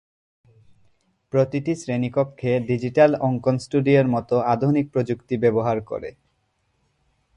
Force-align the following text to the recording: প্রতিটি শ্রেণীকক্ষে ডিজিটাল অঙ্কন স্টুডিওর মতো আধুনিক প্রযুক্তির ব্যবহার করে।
প্রতিটি 1.33 1.73
শ্রেণীকক্ষে 1.75 2.51
ডিজিটাল 2.59 3.11
অঙ্কন 3.19 3.55
স্টুডিওর 3.57 4.07
মতো 4.07 4.35
আধুনিক 4.53 4.85
প্রযুক্তির 4.91 5.39
ব্যবহার 5.39 5.77
করে। 5.81 6.09